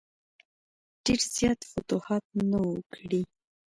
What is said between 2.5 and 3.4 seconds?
وه کړي.